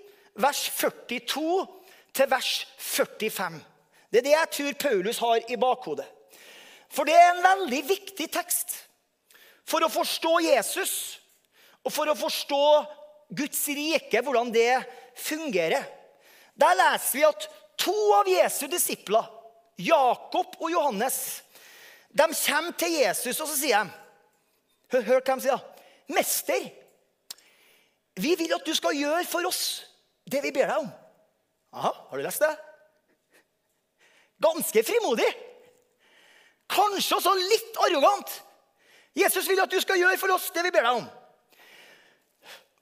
[0.41, 1.65] vers 42
[2.13, 3.59] til vers 45.
[4.09, 6.07] Det er det jeg tror Paulus har i bakhodet.
[6.89, 8.75] For det er en veldig viktig tekst
[9.69, 10.93] for å forstå Jesus
[11.85, 12.63] og for å forstå
[13.37, 14.81] Guds rike, hvordan det
[15.21, 15.85] fungerer.
[16.59, 17.45] Der leser vi at
[17.79, 19.27] to av Jesu disipler,
[19.79, 21.43] Jakob og Johannes,
[22.09, 23.97] de kommer til Jesus og så sier de,
[24.89, 25.65] Hør, hør hva de sier.
[26.09, 26.63] 'Mester,
[28.17, 29.83] vi vil at du skal gjøre for oss
[30.25, 30.89] det vi ber deg om.'
[31.77, 32.49] Aha, har du lest det?
[34.41, 35.27] Ganske frimodig.
[36.69, 38.33] Kanskje også litt arrogant.
[39.17, 41.07] Jesus vil at du skal gjøre for oss det vi ber deg om.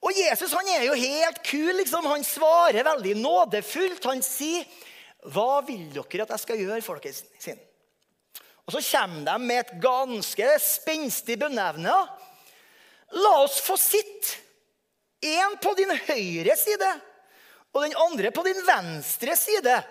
[0.05, 1.71] Og Jesus han er jo helt kul.
[1.79, 2.05] liksom.
[2.05, 4.03] Han svarer veldig nådefullt.
[4.05, 4.65] Han sier,
[5.23, 7.59] 'Hva vil dere at jeg skal gjøre, for dere sin?'
[8.67, 11.95] Og Så kommer de med et ganske spenstig bønneevne.
[13.11, 14.43] La oss få sitte,
[15.23, 17.01] én på din høyre side
[17.73, 19.83] og den andre på din venstre side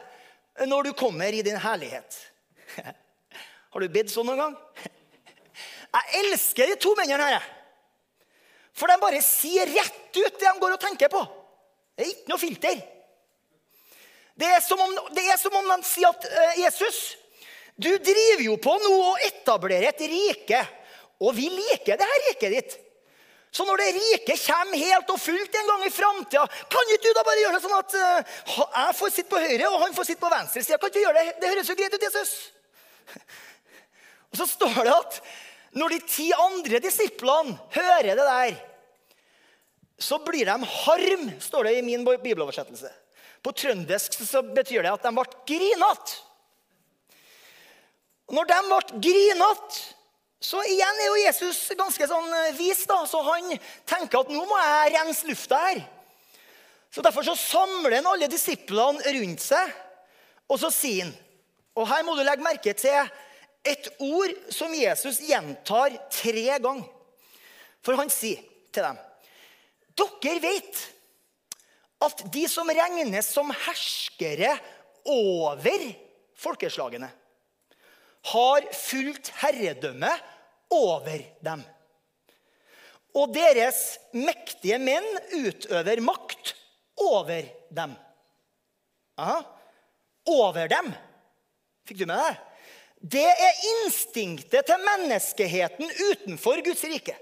[0.67, 2.19] når du kommer i din herlighet.
[3.77, 4.55] Har du bedt sånn noen gang?
[5.97, 7.43] Jeg elsker de to mennene her.
[8.73, 11.21] For de bare sier rett ut det de går og tenker på.
[11.93, 12.81] Det er ikke noe filter.
[14.41, 17.03] Det er som om, er som om de sier at uh, Jesus,
[17.77, 20.65] du driver jo på nå å etablere et rike,
[21.21, 22.81] og vi liker det her riket ditt.
[23.53, 27.13] Så når det rike kommer helt og fullt en gang i framtida, kan ikke du
[27.17, 30.15] da bare gjøre det sånn at uh, jeg får sitte på høyre, og han får
[30.15, 30.81] sitte på venstre side?
[30.81, 31.41] Kan ikke du gjøre det?
[31.45, 32.39] Det høres jo greit ut, Jesus.
[34.37, 35.21] Og så står det at
[35.77, 38.59] når de ti andre disiplene hører det der,
[39.97, 42.91] så blir de harm, står det i min bibeloversettelse.
[43.41, 46.19] På trøndersk så betyr det at de ble grinete.
[48.29, 49.81] Når de ble grinete,
[50.43, 52.85] så igjen er jo Jesus ganske sånn eh, vis.
[52.85, 53.55] da, Så han
[53.89, 55.81] tenker at nå må jeg rense lufta her.
[56.93, 59.73] Så Derfor så samler han alle disiplene rundt seg,
[60.45, 61.17] og så sier han
[61.77, 63.09] Og her må du legge merke til
[63.67, 66.87] et ord som Jesus gjentar tre ganger.
[67.85, 68.43] For han sier
[68.75, 69.03] til dem
[69.97, 70.81] Dere vet
[72.05, 74.51] at de som regnes som herskere
[75.09, 75.87] over
[76.37, 77.09] folkeslagene,
[78.27, 80.11] har fulgt herredømme
[80.75, 81.63] over dem.
[83.17, 86.53] Og deres mektige menn utøver makt
[87.01, 87.95] over dem.
[89.17, 89.39] Aha.
[90.27, 90.91] Over dem.
[91.87, 92.43] Fikk du med deg?
[92.97, 97.17] Det er instinktet til menneskeheten utenfor Guds rike.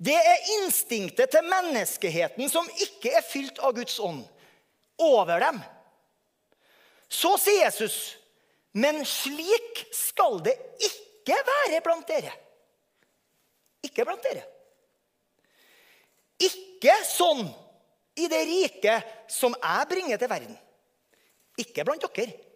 [0.00, 4.22] Det er instinktet til menneskeheten som ikke er fylt av Guds ånd,
[5.00, 5.58] over dem.
[7.08, 7.96] Så sier Jesus,
[8.76, 10.54] men slik skal det
[10.86, 12.32] ikke være blant dere.
[13.84, 14.44] Ikke blant dere.
[16.40, 17.42] Ikke sånn
[18.20, 20.56] i det riket som jeg bringer til verden.
[21.60, 22.49] Ikke blant dere.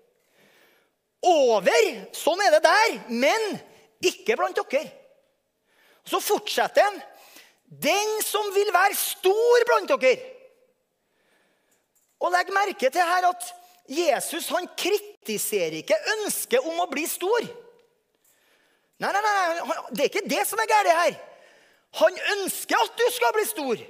[1.25, 1.89] Over.
[2.17, 2.95] Sånn er det der.
[3.09, 3.49] Men
[4.05, 4.87] ikke blant dere.
[6.05, 7.01] Så fortsetter han.
[7.65, 10.31] Den som vil være stor blant dere.
[12.25, 13.51] Og legg merke til her at
[13.91, 17.49] Jesus han kritiserer ikke ønsket om å bli stor.
[19.03, 21.17] Nei, nei, nei, Det er ikke det som er galt her.
[22.01, 23.83] Han ønsker at du skal bli stor.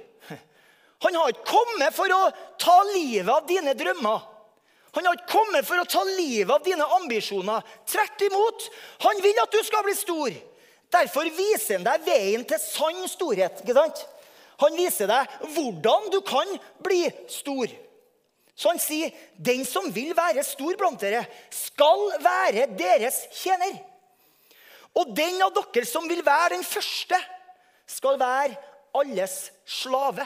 [1.05, 2.21] Han har ikke kommet for å
[2.61, 4.23] ta livet av dine drømmer.
[4.95, 7.63] Han har ikke kommet for å ta livet av dine ambisjoner.
[7.89, 8.67] Tvert imot.
[9.03, 10.35] Han vil at du skal bli stor.
[10.95, 13.59] Derfor viser han deg veien til sann storhet.
[13.63, 14.05] ikke sant?
[14.63, 16.53] Han viser deg hvordan du kan
[16.83, 17.73] bli stor.
[18.55, 23.83] Så han sier, 'Den som vil være stor blant dere, skal være deres tjener.'
[24.95, 27.19] Og den av dere som vil være den første,
[27.85, 28.55] skal være
[28.95, 30.25] alles slave.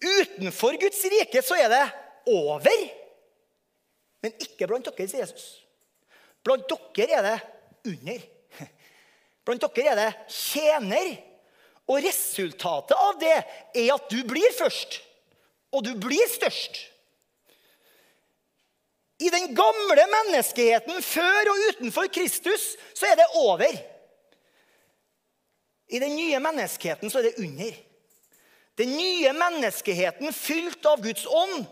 [0.00, 2.82] Utenfor Guds rike så er det over.
[4.24, 5.48] Men ikke blant dere, sier Jesus.
[6.44, 7.38] Blant dere er det
[7.92, 8.22] under.
[9.46, 11.10] Blant dere er det tjener.
[11.88, 14.98] Og resultatet av det er at du blir først,
[15.72, 16.82] og du blir størst.
[19.18, 23.72] I den gamle menneskeheten før og utenfor Kristus så er det over.
[25.88, 27.72] I den nye menneskeheten så er det under.
[28.78, 31.64] Den nye menneskeheten fylt av Guds ånd,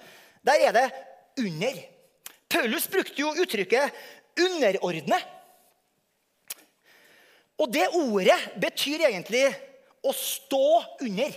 [0.46, 0.87] der er det
[1.42, 1.80] under.
[2.48, 3.92] Paulus brukte jo uttrykket
[4.37, 5.22] 'underordne'.
[7.59, 9.46] Og det ordet betyr egentlig
[10.04, 11.32] å stå under.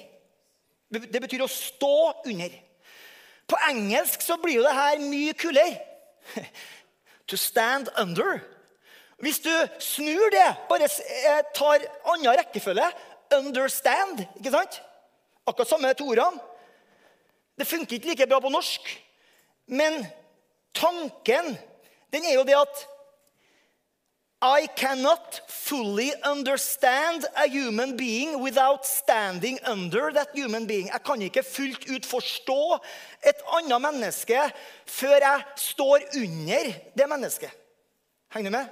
[0.90, 2.52] Det betyr å stå under.
[3.48, 5.80] På engelsk så blir jo det her mye kulere.
[7.30, 8.40] To stand under.
[9.22, 12.88] Hvis du snur det, bare eh, tar annen rekkefølge
[13.38, 14.24] Understand.
[14.40, 14.80] ikke sant?
[15.46, 16.42] Akkurat samme to ordene.
[17.60, 18.88] Det funker ikke like bra på norsk.
[19.68, 20.06] Men
[20.74, 21.58] tanken
[22.14, 22.88] den er jo det at
[24.42, 30.88] I cannot fully understand a human being without standing under that human being.
[30.88, 32.78] Jeg kan ikke fullt ut forstå
[33.28, 34.40] et annet menneske
[34.86, 37.52] før jeg står under det mennesket.
[38.34, 38.66] Henger du med?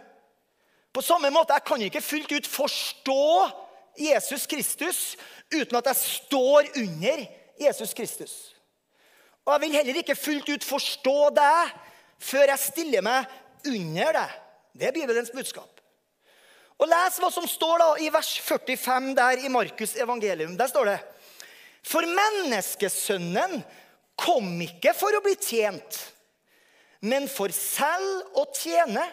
[0.94, 3.50] På samme måte, Jeg kan ikke fullt ut forstå
[4.00, 5.18] Jesus Kristus
[5.54, 7.26] uten at jeg står under
[7.60, 8.57] Jesus Kristus.
[9.48, 11.76] Og jeg vil heller ikke fullt ut forstå deg
[12.20, 13.30] før jeg stiller meg
[13.70, 14.34] under deg.
[14.76, 15.72] Det er Bibelens budskap.
[16.78, 20.58] Og Les hva som står da i vers 45 der i Markus' evangelium.
[20.60, 20.98] Der står det
[21.88, 23.64] For menneskesønnen
[24.20, 25.98] kom ikke for å bli tjent,
[27.06, 29.06] men for selv å tjene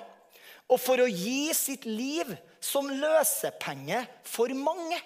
[0.66, 2.32] og for å gi sitt liv
[2.64, 4.98] som løsepenge for mange.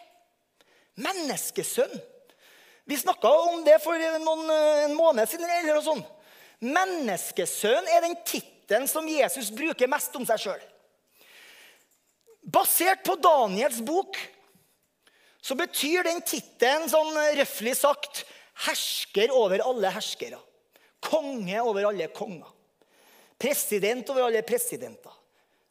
[0.99, 1.99] Menneskesønn.
[2.89, 4.49] Vi snakka om det for noen,
[4.87, 5.45] en måned siden.
[5.45, 6.07] eller noe sånt.
[6.65, 10.63] Menneskesønn er den tittelen som Jesus bruker mest om seg sjøl.
[12.49, 14.17] Basert på Daniels bok
[15.45, 18.25] så betyr den tittelen sånn røftlig sagt
[18.65, 20.41] hersker over alle herskere.
[21.05, 22.49] Konge over alle konger.
[23.39, 25.13] President over alle presidenter.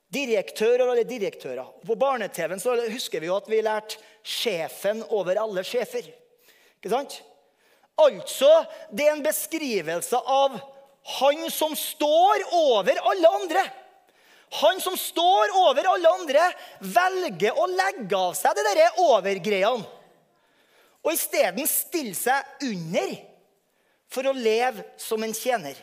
[0.08, 1.74] Direktør over alle direktører.
[1.82, 6.14] På barne-TV-en husker vi jo at vi lærte 'sjefen over alle sjefer'.
[6.88, 7.20] Ikke sant?
[7.98, 8.50] Altså,
[8.94, 10.56] det er en beskrivelse av
[11.18, 13.64] han som står over alle andre.
[14.62, 16.46] Han som står over alle andre,
[16.80, 19.84] velger å legge av seg det derre overgreiene.
[21.04, 23.14] Og isteden stille seg under
[24.12, 25.76] for å leve som en tjener.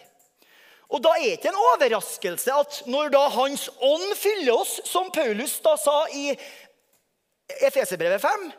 [0.89, 5.11] Og Da er det ikke en overraskelse at når da Hans ånd fyller oss, som
[5.13, 6.31] Paulus da sa i
[7.65, 8.53] Efeserbrevet 5,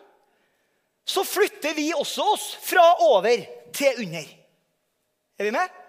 [1.06, 4.26] så flytter vi også oss fra over til under.
[5.38, 5.82] Er vi med?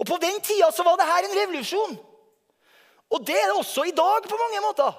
[0.00, 1.98] Og På den tida så var det her en revolusjon.
[3.10, 4.94] Og det er det også i dag på mange måter.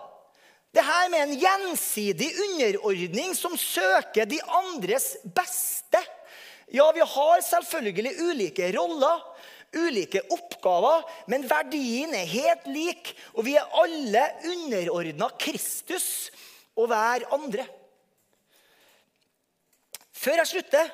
[0.71, 5.99] Det her med en gjensidig underordning som søker de andres beste.
[6.71, 9.19] Ja, vi har selvfølgelig ulike roller,
[9.75, 13.11] ulike oppgaver, men verdien er helt lik.
[13.35, 16.31] Og vi er alle underordna Kristus
[16.75, 17.67] og hverandre.
[20.21, 20.89] Før jeg slutter,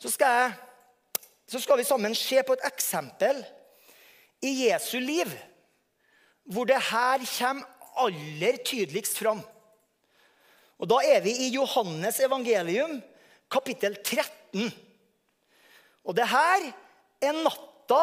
[0.00, 0.52] så skal, jeg,
[1.52, 3.42] så skal vi sammen se på et eksempel
[4.40, 5.28] i Jesu liv
[6.50, 7.68] hvor det her kommer
[8.00, 9.42] aller tydeligst fram.
[10.80, 13.02] Og Da er vi i Johannes evangelium,
[13.52, 14.72] kapittel 13.
[16.08, 16.64] Og det her
[17.20, 18.00] er natta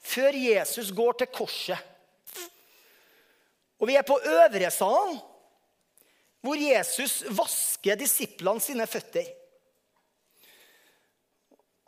[0.00, 1.78] før Jesus går til korset.
[3.78, 5.20] Og vi er på øvresalen,
[6.40, 9.43] hvor Jesus vasker disiplene sine føtter.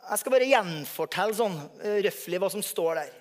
[0.07, 3.11] Jeg skal bare gjenfortelle sånn eh, røftlig hva som står der.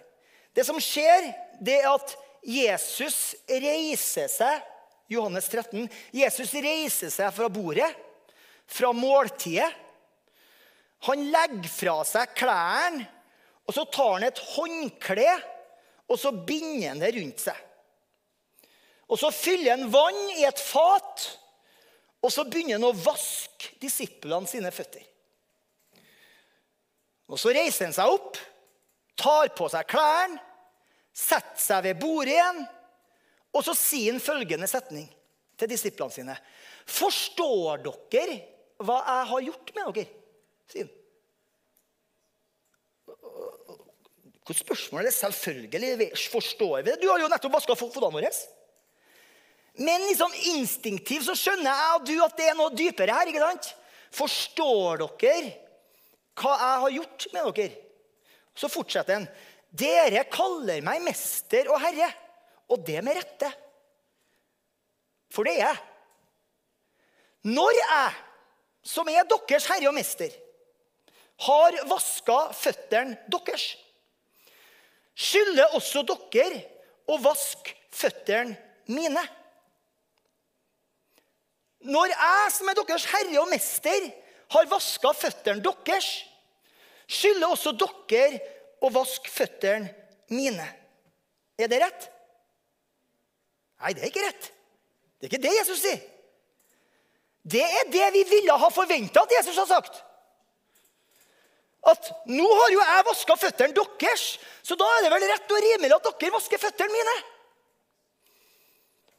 [0.56, 2.14] Det som skjer, det er at
[2.46, 4.62] Jesus reiser seg
[5.10, 5.88] Johannes 13.
[6.14, 7.90] Jesus reiser seg fra bordet,
[8.66, 9.68] fra måltidet.
[11.06, 13.04] Han legger fra seg klærne,
[13.66, 15.28] og så tar han et håndkle
[16.06, 17.62] og så binder han det rundt seg.
[19.06, 21.26] Og Så fyller han vann i et fat,
[22.22, 25.04] og så begynner han å vaske disiplene sine føtter.
[27.26, 28.38] Og Så reiser han seg opp,
[29.18, 30.38] tar på seg klærne,
[31.16, 32.60] setter seg ved bordet igjen,
[33.56, 35.08] og så sier han følgende setning
[35.56, 36.36] til disiplene sine.
[36.86, 38.36] Forstår dere
[38.84, 40.22] hva jeg har gjort med dere?
[40.70, 40.92] sier han.
[44.46, 45.16] Hvilket spørsmål er det?
[45.16, 47.00] Selvfølgelig forstår vi det.
[47.02, 48.28] Du har jo nettopp vaska fotene våre.
[49.82, 53.26] Men liksom instinktivt så skjønner jeg og du at det er noe dypere her.
[53.26, 53.72] ikke sant?
[54.14, 55.50] Forstår dere
[56.36, 57.82] hva jeg har gjort med dere?
[58.56, 59.28] Så fortsetter han.
[59.76, 62.08] Dere kaller meg mester og herre,
[62.72, 63.50] og det med rette.
[65.32, 65.82] For det er jeg.
[67.46, 68.12] Når jeg,
[68.86, 70.32] som er deres herre og mester,
[71.46, 73.66] har vaska føttene deres,
[75.16, 76.62] skylder også dere
[77.12, 78.56] å vaske føttene
[78.92, 79.22] mine.
[81.86, 84.08] Når jeg, som er deres herre og mester,
[84.54, 86.08] har vaska føttene deres,
[87.06, 88.40] skylder også dere
[88.82, 89.90] å vaske føttene
[90.34, 90.66] mine.
[91.58, 92.10] Er det rett?
[93.80, 94.50] Nei, det er ikke rett.
[95.16, 96.02] Det er ikke det Jesus sier.
[97.46, 100.02] Det er det vi ville ha forventa at Jesus har sagt.
[101.86, 104.24] At nå har jo jeg vaska føttene deres,
[104.66, 107.16] så da er det vel rett og rimelig at dere vasker føttene mine.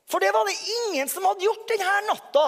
[0.07, 2.45] For det var det ingen som hadde gjort denne natta.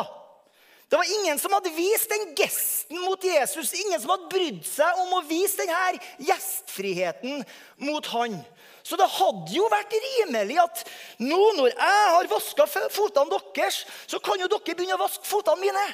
[0.90, 3.74] Det var ingen som hadde vist den gesten mot Jesus.
[3.78, 7.44] Ingen som hadde brydd seg om å vise denne gjestfriheten
[7.86, 8.40] mot han.
[8.82, 10.82] Så det hadde jo vært rimelig at
[11.22, 15.62] nå når jeg har vaska fotene deres, så kan jo dere begynne å vaske fotene
[15.62, 15.86] mine.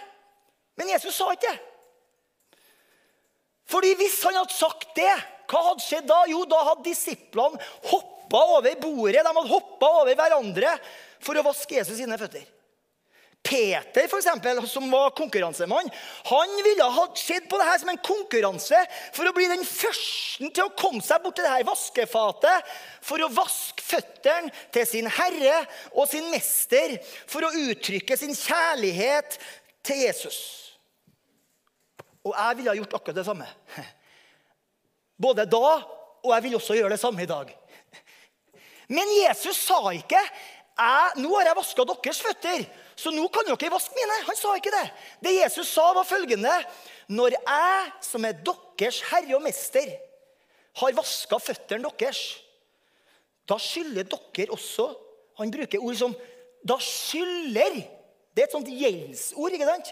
[0.79, 1.57] Men Jesus sa ikke det.
[3.65, 5.11] Fordi hvis han hadde sagt det,
[5.49, 6.21] hva hadde skjedd da?
[6.29, 9.25] Jo, da hadde disiplene hoppa over bordet.
[9.25, 10.75] De hadde hoppa over hverandre
[11.19, 12.45] for å vaske Jesus sine føtter.
[13.45, 15.89] Peter, for eksempel, som var konkurransemann,
[16.25, 18.79] han ville ha sett på det her som en konkurranse
[19.13, 22.71] for å bli den første til å komme seg bort til det her vaskefatet
[23.05, 25.59] for å vaske føttene til sin herre
[25.93, 26.97] og sin mester
[27.29, 29.37] for å uttrykke sin kjærlighet
[29.85, 30.39] til Jesus.
[32.25, 33.45] Og jeg ville ha gjort akkurat det samme.
[35.21, 35.75] Både da,
[36.25, 37.53] og jeg vil også gjøre det samme i dag.
[38.89, 42.65] Men Jesus sa ikke jeg, 'Nå har jeg vaska deres føtter,
[42.95, 44.85] så nå kan dere vaske mine.' Han sa ikke det.
[45.23, 46.53] Det Jesus sa, var følgende.:
[47.07, 49.89] Når jeg, som er deres herre og mester,
[50.75, 52.21] har vaska føttene deres,
[53.47, 54.93] da skylder dere også
[55.37, 56.15] Han bruker ord som
[56.65, 57.83] 'da skylder'.
[58.35, 59.51] Det er et sånt gjeldsord.
[59.51, 59.91] ikke sant?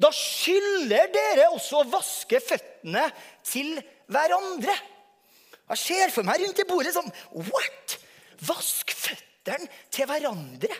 [0.00, 3.04] Da skylder dere også å vaske føttene
[3.44, 4.74] til hverandre.
[5.70, 7.98] Jeg ser for meg rundt i bordet sånn What?
[8.48, 10.74] Vask føttene til hverandre.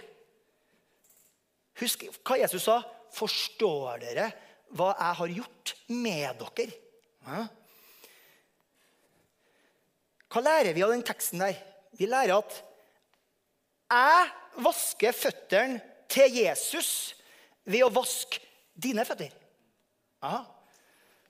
[1.81, 2.81] Husk hva Jesus sa.
[3.15, 4.29] Forstår dere
[4.77, 6.77] hva jeg har gjort med dere?
[7.27, 7.47] Ja.
[10.31, 11.57] Hva lærer vi av den teksten der?
[11.99, 12.61] Vi lærer at
[13.91, 14.29] jeg
[14.63, 17.17] vasker føttene til Jesus
[17.67, 18.39] ved å vaske
[18.79, 19.33] dine føtter.
[20.23, 20.45] Aha.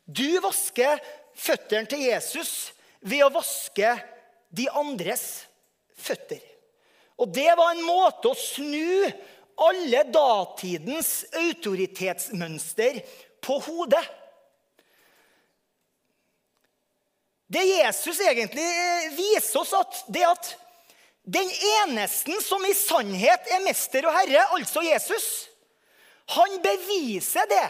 [0.04, 1.00] Du vasker
[1.38, 3.94] føttene til Jesus ved å vaske
[4.50, 5.46] de andres
[5.96, 6.42] føtter.
[7.20, 9.08] Og det var en måte å snu
[9.60, 13.02] alle datidens autoritetsmønster
[13.44, 14.04] på hodet.
[17.50, 18.66] Det Jesus egentlig
[19.16, 20.52] viser oss, at det at
[21.30, 21.50] den
[21.82, 25.26] eneste som i sannhet er mester og herre, altså Jesus,
[26.30, 27.66] han beviser det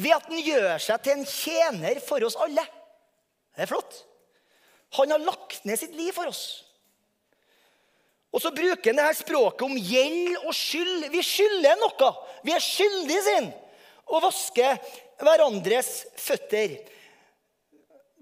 [0.00, 2.64] ved at han gjør seg til en tjener for oss alle.
[3.54, 4.00] Det er flott.
[4.98, 6.63] Han har lagt ned sitt liv for oss.
[8.34, 11.06] Og så bruker han det her språket om gjeld og skyld.
[11.12, 12.10] Vi skylder noe.
[12.42, 13.46] Vi er skyldige sin
[14.10, 14.72] å vaske
[15.22, 16.74] hverandres føtter.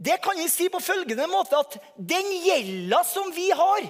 [0.02, 3.88] Det kan vi si på følgende måte at den gjelda som vi har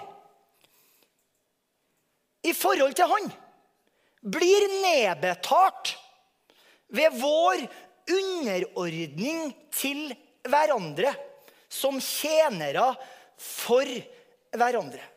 [2.43, 3.29] i forhold til han,
[4.23, 5.95] blir nedbetalt
[6.95, 7.62] ved vår
[8.12, 10.11] underordning til
[10.47, 11.14] hverandre
[11.73, 12.93] som tjenere
[13.39, 13.89] for
[14.53, 15.12] hverandre.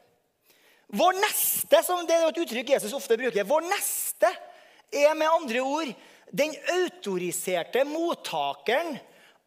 [0.93, 4.29] Vår neste, som det er et uttrykk Jesus ofte bruker, vår neste
[4.93, 5.91] er med andre ord
[6.35, 8.97] den autoriserte mottakeren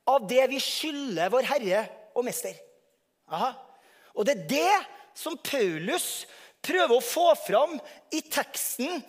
[0.09, 1.85] av det vi skylder vår Herre
[2.17, 2.57] og Mester.
[3.31, 3.53] Aha.
[4.17, 4.77] Og det er det
[5.19, 6.27] som Paulus
[6.65, 7.77] prøver å få fram
[8.15, 9.03] i teksten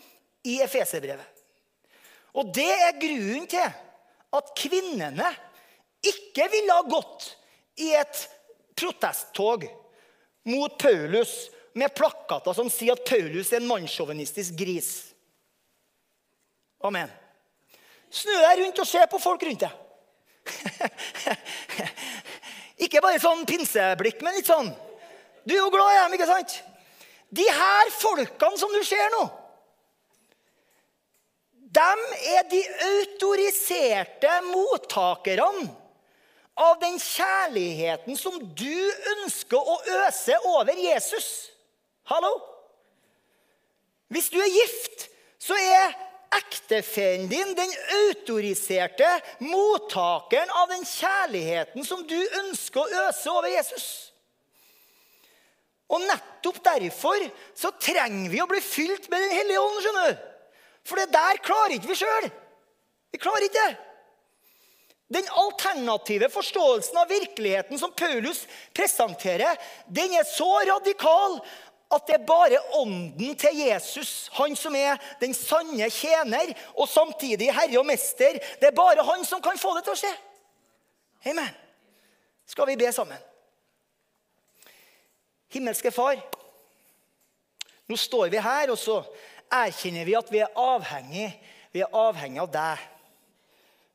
[0.45, 1.25] i Efeserbrevet.
[2.37, 3.65] Og det er grunnen til
[4.37, 5.31] at kvinnene
[6.05, 7.31] ikke ville ha gått
[7.81, 8.21] i et
[8.77, 9.65] protesttog
[10.49, 14.91] mot Paulus med plakater som sier at Paulus er en mannssjåvinistisk gris.
[16.85, 17.11] Amen.
[18.09, 19.85] Snu deg rundt og se på folk rundt deg.
[22.85, 24.71] ikke bare sånn pinseblikk, men litt sånn
[25.43, 26.55] Du er jo glad i dem, ikke sant?
[27.29, 29.27] De her folkene som du ser nå,
[31.69, 31.91] de
[32.33, 35.67] er de autoriserte mottakerne
[36.59, 38.79] av den kjærligheten som du
[39.13, 41.29] ønsker å øse over Jesus.
[42.09, 42.31] Hallo?
[44.09, 45.93] Hvis du er gift, så er
[46.39, 47.71] ektefellen din den
[48.03, 49.07] autoriserte
[49.45, 53.87] mottakeren av den kjærligheten som du ønsker å øse over Jesus.
[55.89, 57.23] Og nettopp derfor
[57.57, 59.79] så trenger vi å bli fylt med Den hellige ånd.
[59.81, 60.25] skjønner du?
[60.85, 62.29] For det der klarer ikke vi sjøl.
[63.09, 63.77] Vi klarer ikke det.
[65.09, 68.43] Den alternative forståelsen av virkeligheten som Paulus
[68.77, 69.57] presenterer,
[69.89, 71.39] den er så radikal
[71.89, 77.49] at det er bare ånden til Jesus, han som er den sanne tjener og samtidig
[77.53, 80.11] herre og mester, det er bare han som kan få det til å skje.
[81.31, 81.49] Amen.
[82.49, 83.17] Skal vi be sammen?
[85.49, 86.21] Himmelske Far,
[87.89, 88.99] nå står vi her, og så
[89.49, 91.31] erkjenner vi at vi er avhengig,
[91.73, 92.83] vi er avhengig av deg.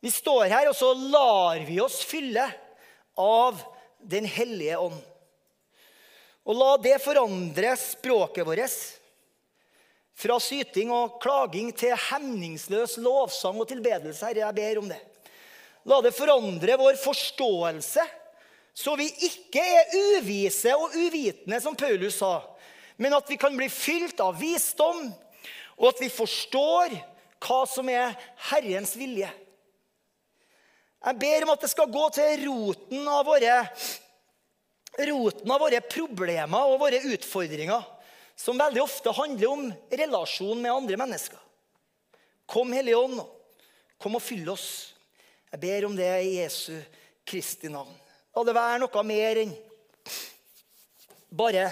[0.03, 2.49] Vi står her, og så lar vi oss fylle
[3.19, 3.63] av
[4.05, 4.99] Den hellige ånd.
[6.45, 8.77] Og la det forandre språket vårt.
[10.15, 14.23] Fra syting og klaging til hemningsløs lovsang og tilbedelse.
[14.29, 15.01] Herre, jeg ber om det.
[15.89, 18.05] La det forandre vår forståelse,
[18.75, 22.39] så vi ikke er uvise og uvitende, som Paulus sa,
[22.97, 25.11] men at vi kan bli fylt av visdom,
[25.77, 26.95] og at vi forstår
[27.45, 28.15] hva som er
[28.49, 29.29] Herrens vilje.
[31.05, 33.59] Jeg ber om at det skal gå til roten av våre,
[34.99, 37.83] roten av våre problemer og våre utfordringer,
[38.37, 41.39] som veldig ofte handler om relasjon med andre mennesker.
[42.47, 43.23] Kom, Hellige Ånd,
[43.99, 44.69] kom og fyll oss.
[45.53, 46.75] Jeg ber om det i Jesu
[47.25, 47.95] Kristi navn.
[48.35, 49.55] La det være noe mer enn
[51.35, 51.65] bare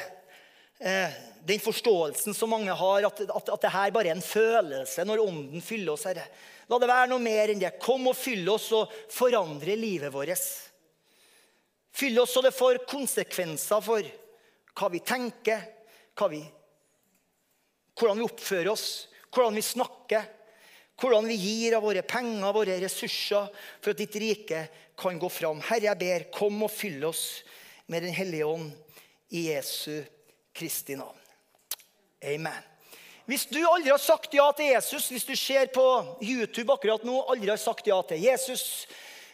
[0.79, 1.14] eh,
[1.47, 5.23] den forståelsen som mange har, at, at, at det her bare er en følelse når
[5.23, 6.07] Ånden fyller oss.
[6.07, 6.27] Herre.
[6.70, 7.75] La det være noe mer enn det.
[7.83, 10.47] Kom og fyll oss og forandre livet vårt.
[11.93, 14.07] Fyll oss så det får konsekvenser for
[14.72, 15.64] hva vi tenker,
[16.16, 16.40] hva vi,
[17.99, 18.86] hvordan vi oppfører oss,
[19.32, 20.24] hvordan vi snakker,
[21.01, 23.49] hvordan vi gir av våre penger, våre ressurser,
[23.82, 24.64] for at ditt rike
[24.99, 25.61] kan gå fram.
[25.66, 27.43] Herre, jeg ber, kom og fyll oss
[27.90, 28.70] med Den hellige ånd
[29.34, 30.05] i Jesu
[30.55, 31.18] Kristi navn.
[32.22, 32.68] Amen.
[33.26, 35.84] Hvis du aldri har sagt ja til Jesus, hvis du ser på
[36.22, 38.86] YouTube akkurat nå, aldri har sagt ja til Jesus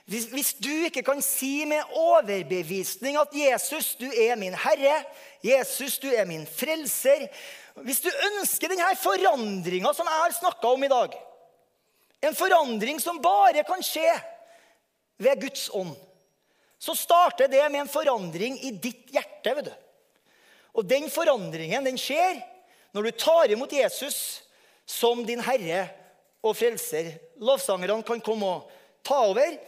[0.09, 5.05] hvis, hvis du ikke kan si med overbevisning at 'Jesus, du er min Herre',
[5.45, 7.29] 'Jesus, du er min frelser'
[7.85, 11.13] Hvis du ønsker denne forandringa som jeg har snakka om i dag,
[12.27, 14.09] en forandring som bare kan skje
[15.23, 15.95] ved Guds ånd,
[16.79, 19.55] så starter det med en forandring i ditt hjerte.
[19.55, 19.75] vet du.
[20.75, 22.41] Og den forandringen den skjer
[22.95, 24.43] når du tar imot Jesus
[24.87, 25.89] som din herre
[26.43, 27.13] og frelser.
[27.39, 28.71] Lovsangerne kan komme og
[29.07, 29.59] ta over.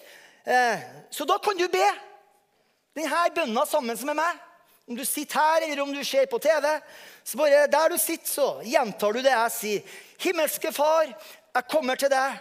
[0.44, 0.78] Eh,
[1.10, 1.88] så da kan du be
[2.96, 4.38] denne bønna sammen med meg.
[4.90, 6.66] Om du sitter her, eller om du ser på TV,
[7.22, 9.98] så bare der du sitter, så gjentar du det jeg sier.
[10.18, 11.06] Himmelske Far,
[11.54, 12.40] jeg kommer til deg.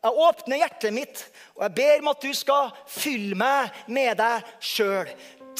[0.00, 1.22] Jeg åpner hjertet mitt,
[1.56, 5.10] og jeg ber om at du skal fylle meg med deg sjøl.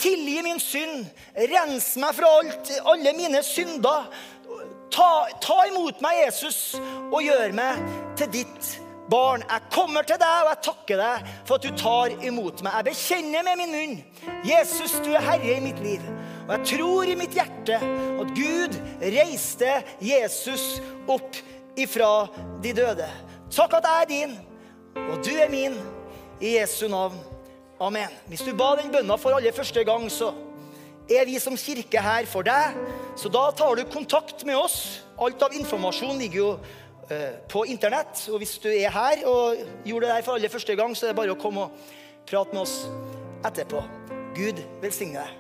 [0.01, 1.09] Tilgi min synd.
[1.51, 4.07] Rens meg fra alt, alle mine synder.
[4.91, 5.11] Ta,
[5.43, 6.79] ta, imot meg, Jesus,
[7.11, 7.83] og gjør meg
[8.19, 8.90] til ditt barn.
[9.11, 12.77] Jeg kommer til deg, og jeg takker deg for at du tar imot meg.
[12.79, 13.97] Jeg bekjenner med min munn
[14.47, 16.05] Jesus, du er herre i mitt liv.
[16.47, 19.73] Og jeg tror i mitt hjerte at Gud reiste
[20.05, 20.79] Jesus
[21.11, 21.41] opp
[21.79, 22.29] ifra
[22.63, 23.09] de døde.
[23.51, 24.37] Takk at jeg er din,
[25.09, 25.75] og du er min,
[26.41, 27.19] i Jesu navn.
[27.81, 28.09] Amen.
[28.29, 30.31] Hvis du ba den bønna for aller første gang, så
[31.11, 32.79] er vi som kirke her for deg.
[33.19, 35.01] Så da tar du kontakt med oss.
[35.21, 36.51] Alt av informasjon ligger jo
[37.51, 38.27] på internett.
[38.31, 41.15] Og hvis du er her og gjorde det der for aller første gang, så er
[41.15, 41.93] det bare å komme og
[42.31, 42.81] prate med oss
[43.47, 43.85] etterpå.
[44.37, 45.40] Gud velsigne deg.